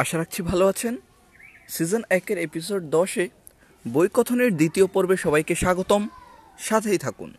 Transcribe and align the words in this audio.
আশা 0.00 0.18
রাখছি 0.18 0.42
ভালো 0.42 0.66
আছেন। 0.66 0.96
সিজন 1.68 2.02
একের 2.10 2.38
এপিসোড 2.38 2.82
দশে 2.90 3.28
বই 3.88 4.08
কথনের 4.14 4.56
দ্বিতীয় 4.56 4.86
পর্বে 4.86 5.16
সবাইকে 5.16 5.54
স্বাগতম। 5.54 6.08
সাথেই 6.58 6.98
থাকুন। 6.98 7.30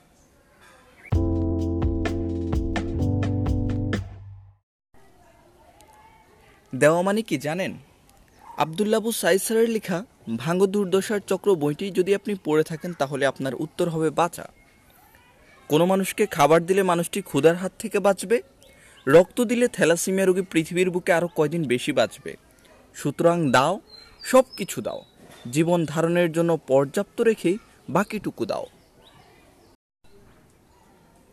দেওয়া 6.75 7.01
মানে 7.01 7.21
কি 7.21 7.37
জানেন? 7.37 7.77
আবদুল্লাবু 8.57 9.11
সাইসারের 9.11 9.69
লেখা 9.69 10.05
ভাঙ্গ 10.37 10.65
দুর্দশার 10.65 11.19
চক্র 11.27 11.55
বইটি 11.55 11.91
যদি 11.91 12.15
আপনি 12.15 12.35
পড়ে 12.45 12.63
থাকেন, 12.63 12.93
তাহলে 12.93 13.25
আপনার 13.25 13.55
উত্তর 13.55 13.89
হবে 13.89 14.09
বাঁচা। 14.09 14.45
কোনো 15.67 15.85
মানুষকে 15.85 16.23
খাবার 16.25 16.65
দিলে 16.65 16.83
মানুষটি 16.83 17.21
ক্ষুধার 17.21 17.55
হাত 17.55 17.71
থেকে 17.79 17.99
বাঁচবে, 17.99 18.41
রক্ত 19.07 19.41
দিলে 19.41 19.67
থ্যালাসিমিয়া 19.67 20.25
রোগী 20.25 20.41
পৃথিবীর 20.41 20.89
বুকে 20.89 21.11
আরও 21.13 21.27
কয়দিন 21.27 21.63
বেশি 21.67 21.91
বাঁচবে। 21.91 22.50
সুতরাং 22.95 23.37
দাও 23.51 23.73
সব 24.23 24.45
কিছু 24.57 24.77
দাও। 24.81 25.01
জীবন 25.51 25.79
ধারণের 25.85 26.29
জন্য 26.31 26.51
পর্যাপ্ত 26.67 27.17
রেখেই 27.21 27.57
বাকিটুকু 27.89 28.43
দাও। 28.45 28.65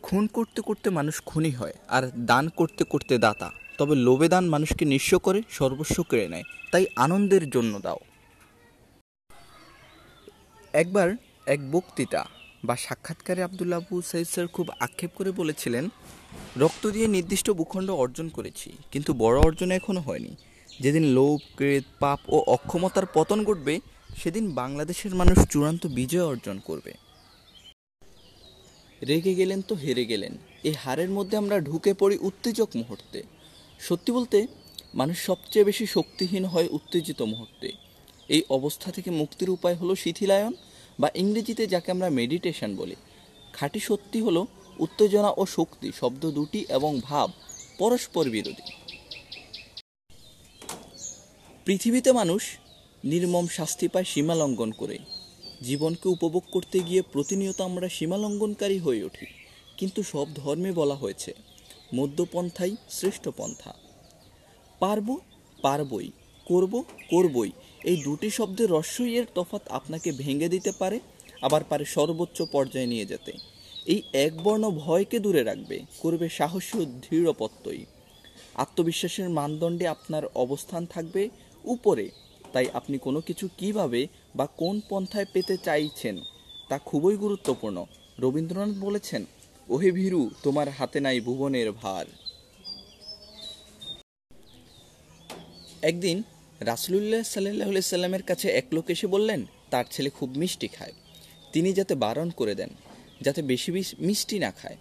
খুন 0.02 0.26
করতে 0.26 0.60
করতে 0.62 0.88
মানুষ 0.90 1.16
খুনি 1.22 1.50
হয়, 1.50 1.74
আর 1.88 2.02
দান 2.30 2.44
করতে 2.48 2.82
করতে 2.84 3.14
দাতা। 3.18 3.48
তবে 3.78 3.94
লোভে 3.94 4.28
দান 4.28 4.44
মানুষকে 4.48 4.84
নিঃস্ব 4.84 5.18
করে, 5.18 5.42
সর্বস্ব 5.50 5.96
কেড়ে 6.02 6.28
নেয়। 6.28 6.46
তাই 6.72 6.84
আনন্দের 6.96 7.44
জন্য 7.50 7.72
দাও। 7.80 8.00
একবার 10.72 11.08
এক 11.46 11.60
বক্তৃতা 11.72 12.22
বা 12.64 12.74
সাক্ষাৎকারে 12.76 13.40
আবদুল্লাহ 13.42 13.78
আবু 13.78 13.96
সাইদ 14.00 14.26
স্যার 14.26 14.46
খুব 14.46 14.66
আক্ষেপ 14.80 15.10
করে 15.14 15.30
বলেছিলেন, 15.30 15.84
রক্ত 16.56 16.82
দিয়ে 16.86 17.06
নির্দিষ্ট 17.06 17.50
ভূখণ্ড 17.50 17.88
অর্জন 18.02 18.28
করেছি, 18.28 18.68
কিন্তু 18.92 19.10
বড় 19.14 19.36
অর্জন 19.40 19.70
এখনও 19.70 20.00
হয়নি। 20.00 20.32
যেদিন 20.80 21.04
লোভ 21.04 21.62
পাপ 22.00 22.20
ও 22.28 22.38
অক্ষমতার 22.46 23.06
পতন 23.14 23.44
ঘটবে, 23.44 23.80
সেদিন 24.16 24.54
বাংলাদেশের 24.54 25.14
মানুষ 25.14 25.38
চূড়ান্ত 25.50 25.86
বিজয় 25.86 26.26
অর্জন 26.26 26.58
করবে। 26.64 26.92
রেগে 29.08 29.34
গেলেন 29.34 29.62
তো 29.62 29.74
হেরে 29.74 30.04
গেলেন। 30.04 30.38
এই 30.64 30.72
হারের 30.72 31.10
মধ্যে 31.10 31.36
আমরা 31.36 31.60
ঢুকে 31.60 31.94
পড়ি 31.94 32.18
উত্তেজক 32.20 32.68
মুহূর্তে। 32.76 33.22
সত্যি 33.80 34.12
বলতে, 34.12 34.46
মানুষ 34.94 35.26
সবচেয়ে 35.26 35.64
বেশি 35.64 35.86
শক্তিহীন 35.86 36.44
হয় 36.44 36.68
উত্তেজিত 36.70 37.22
মুহূর্তে। 37.22 37.72
এই 38.28 38.42
অবস্থা 38.50 38.92
থেকে 38.92 39.10
মুক্তির 39.10 39.50
উপায় 39.50 39.74
হলো 39.74 39.94
শিথিলায়ন 39.94 40.52
বা 41.00 41.08
ইংরেজিতে 41.14 41.66
যাকে 41.66 41.90
আমরা 41.90 42.10
মেডিটেশন 42.10 42.76
বলি। 42.76 42.96
খাঁটি 43.52 43.80
সত্যি 43.80 44.20
হলো 44.20 44.46
উত্তেজনা 44.78 45.30
ও 45.36 45.46
শক্তি, 45.46 45.92
শব্দ 46.00 46.30
দুটি 46.30 46.64
এবং 46.68 47.00
ভাব 47.00 47.30
পরস্পর 47.78 48.30
বিরোধী। 48.30 48.87
পৃথিবীতে 51.68 52.10
মানুষ 52.12 52.42
নির্মম 53.04 53.46
শাস্তি 53.46 53.86
পায় 53.88 54.04
সীমা 54.04 54.34
লঙ্ঘন 54.34 54.70
করে। 54.72 54.98
জীবনকে 55.62 56.06
উপভোগ 56.08 56.44
করতে 56.52 56.78
গিয়ে 56.80 57.02
প্রতিনিয়ত 57.12 57.58
আমরা 57.60 57.88
সীমা 57.88 58.16
লঙ্ঘনকারী 58.16 58.78
হয়ে 58.78 59.04
উঠি। 59.04 59.26
কিন্তু 59.78 60.02
সব 60.02 60.26
ধর্মে 60.34 60.70
বলা 60.72 60.94
হয়েছে, 60.94 61.32
মধ্যপন্থাই 61.94 62.72
শ্রেষ্ঠ 62.90 63.28
পন্থা। 63.28 63.72
পারব, 64.80 65.08
পারবই, 65.62 66.08
করব, 66.46 66.74
করবই, 67.10 67.50
এই 67.84 67.96
দুটি 68.02 68.28
শব্দের 68.30 68.68
রস্যই 68.70 69.12
এর 69.18 69.26
তফাত 69.34 69.62
আপনাকে 69.68 70.12
ভেঙে 70.12 70.48
দিতে 70.48 70.72
পারে, 70.72 70.98
আবার 71.42 71.62
পারে 71.64 71.84
সর্বোচ্চ 71.84 72.42
পর্যায়ে 72.54 72.86
নিয়ে 72.86 73.06
যেতে। 73.06 73.32
এই 73.86 74.00
একবর্ণ 74.26 74.64
ভয়কে 74.70 75.18
দূরে 75.18 75.42
রাখবে, 75.42 75.76
করবে 75.98 76.26
সাহসী 76.28 76.74
ও 76.78 76.84
দৃঢ়পত্তই 77.02 77.82
আত্মবিশ্বাসের 78.54 79.28
মানদণ্ডে 79.28 79.86
আপনার 79.86 80.24
অবস্থান 80.34 80.86
থাকবে 80.86 81.22
উপরে, 81.74 82.06
তাই 82.52 82.66
আপনি 82.78 82.96
কোনো 83.06 83.20
কিছু 83.28 83.46
কীভাবে 83.58 84.00
বা 84.38 84.46
কোন 84.60 84.74
পন্থায় 84.90 85.28
পেতে 85.32 85.54
চাইছেন 85.66 86.16
তা 86.68 86.76
খুবই 86.88 87.16
গুরুত্বপূর্ণ। 87.24 87.78
রবীন্দ্রনাথ 88.24 88.74
বলেছেন, 88.86 89.22
ওহে 89.68 89.90
ভীরু, 89.98 90.22
তোমার 90.42 90.68
হাতে 90.78 90.98
নাই 91.06 91.18
ভুবনের 91.26 91.68
ভার। 91.80 92.06
একদিন 95.90 96.16
রাসুলুল্লাহ 96.70 97.22
সাল্লাহ 97.34 97.70
সাল্লামের 97.92 98.24
কাছে 98.30 98.46
এক 98.60 98.66
লোক 98.76 98.86
এসে 98.94 99.06
বললেন, 99.14 99.40
তার 99.72 99.86
ছেলে 99.94 100.10
খুব 100.18 100.28
মিষ্টি 100.40 100.68
খায়। 100.76 100.94
তিনি 101.52 101.68
যাতে 101.78 101.94
বারণ 102.04 102.28
করে 102.30 102.54
দেন, 102.60 102.70
যাতে 103.24 103.40
বেশি 103.52 103.70
মিষ্টি 104.06 104.36
না 104.44 104.50
খায়। 104.58 104.78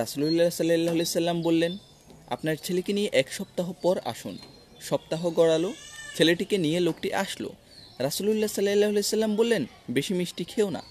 রাসুলুল্লাহ 0.00 0.50
সাল্লাহ 0.58 0.94
সাল্লাম 1.18 1.38
বললেন, 1.48 1.72
আপনার 2.34 2.56
ছেলেকে 2.64 2.92
নিয়ে 2.98 3.10
এক 3.12 3.28
সপ্তাহ 3.38 3.68
পর 3.84 3.96
আসুন। 4.12 4.34
সপ্তাহ 4.88 5.22
গড়ালো 5.38 5.70
ছেলেটিকে 6.16 6.58
নিয়ে 6.58 6.80
লোকটি 6.80 7.14
আসলো। 7.14 7.50
রাসুলুল্লাহ 7.98 8.50
সাল্লাহ 8.54 9.02
সাল্লাম 9.02 9.36
বললেন, 9.36 9.66
বেশি 9.90 10.14
মিষ্টি 10.14 10.44
খেও 10.44 10.70
না। 10.70 10.82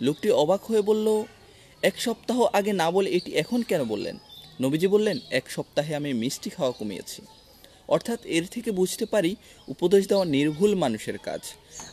লোকটি 0.00 0.30
অবাক 0.30 0.62
হয়ে 0.64 0.82
বলল, 0.82 1.24
এক 1.82 2.00
সপ্তাহ 2.00 2.38
আগে 2.58 2.72
না 2.72 2.90
বলে 2.90 3.10
এটি 3.10 3.34
এখন 3.34 3.62
কেন 3.62 3.84
বললেন? 3.84 4.18
নবীজি 4.60 4.86
বললেন, 4.86 5.20
এক 5.30 5.50
সপ্তাহে 5.50 5.94
আমি 5.94 6.14
মিষ্টি 6.14 6.50
খাওয়া 6.50 6.72
কমিয়েছি। 6.72 7.22
অর্থাৎ 7.88 8.20
এর 8.26 8.44
থেকে 8.46 8.70
বুঝতে 8.70 9.06
পারি 9.06 9.36
উপদেশ 9.68 10.08
দেওয়া 10.08 10.24
নির্ভুল 10.24 10.74
মানুষের 10.74 11.18
কাজ। 11.18 11.40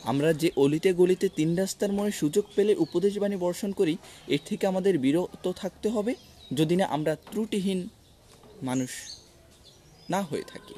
আমরা 0.04 0.32
যে 0.32 0.50
অলিতে 0.56 0.92
গলিতে 0.92 1.28
তিন 1.28 1.56
রাস্তার 1.56 1.92
মনে 1.92 2.10
সুযোগ 2.10 2.44
পেলে 2.56 2.74
উপদেশবাণী 2.74 3.36
বর্ষণ 3.36 3.72
করি, 3.72 3.96
এর 4.28 4.42
থেকে 4.46 4.66
আমাদের 4.66 4.98
বিরত 4.98 5.44
থাকতে 5.56 5.88
হবে। 5.88 6.14
যদি 6.52 6.76
না 6.76 6.84
আমরা 6.86 7.16
ত্রুটিহীন 7.30 7.88
মানুষ 8.62 8.90
না 10.10 10.22
হয়ে 10.22 10.42
থাকি। 10.42 10.74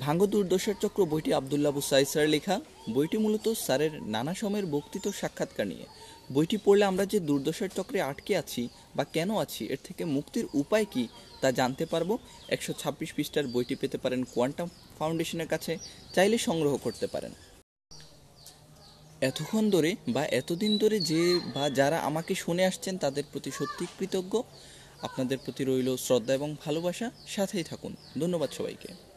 ভাঙ্গ 0.00 0.26
দুর্দশার 0.26 0.74
চক্র 0.80 1.04
বইটি 1.04 1.34
আবদুল্লাহ 1.34 1.72
বুসাই 1.72 2.04
স্যার 2.04 2.28
লেখা। 2.28 2.60
বইটি 2.94 3.18
মূলত 3.18 3.48
স্যারের 3.48 4.02
নানা 4.02 4.34
সময়ের 4.34 4.66
বক্তৃত 4.66 5.08
সাক্ষাৎকার 5.08 5.66
নিয়ে। 5.66 5.86
বইটি 6.32 6.56
পড়লে 6.56 6.84
আমরা 6.84 7.06
যে 7.06 7.20
দুর্দশার 7.20 7.68
চক্রে 7.76 8.00
আটকে 8.00 8.36
আছি 8.36 8.68
বা 8.96 9.04
কেন 9.04 9.36
আছি, 9.36 9.66
এর 9.66 9.78
থেকে 9.84 10.04
মুক্তির 10.04 10.46
উপায় 10.54 10.84
কি 10.90 11.08
তা 11.40 11.52
জানতে 11.52 11.86
পারব। 11.86 12.18
একশো 12.48 12.72
ছাব্বিশ 12.72 13.14
পৃষ্ঠার 13.14 13.46
বইটি 13.46 13.74
পেতে 13.74 13.98
পারেন 13.98 14.24
কোয়ান্টাম 14.24 14.68
ফাউন্ডেশনের 14.98 15.48
কাছে। 15.48 15.78
চাইলে 16.14 16.38
সংগ্রহ 16.38 16.76
করতে 16.76 17.06
পারেন। 17.06 17.32
এতক্ষণ 19.20 19.70
ধরে 19.70 19.96
বা 20.08 20.24
এতদিন 20.24 20.78
ধরে 20.78 21.00
যে 21.00 21.40
বা 21.54 21.70
যারা 21.70 21.98
আমাকে 22.00 22.34
শুনে 22.34 22.66
আসছেন, 22.66 22.98
তাদের 22.98 23.24
প্রতি 23.32 23.50
সত্যি 23.50 23.86
কৃতজ্ঞ। 23.98 24.42
আপনাদের 25.02 25.38
প্রতি 25.44 25.64
রইল 25.64 25.96
শ্রদ্ধা 25.96 26.34
এবং 26.34 26.56
ভালোবাসা। 26.64 27.10
সাথেই 27.26 27.64
থাকুন। 27.64 27.96
ধন্যবাদ 28.20 28.50
সবাইকে। 28.52 29.13